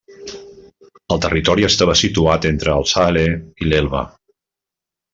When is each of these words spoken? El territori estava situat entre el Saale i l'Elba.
El 1.15 1.21
territori 1.25 1.67
estava 1.69 1.97
situat 2.01 2.49
entre 2.53 2.75
el 2.81 2.91
Saale 2.95 3.27
i 3.67 3.71
l'Elba. 3.71 4.07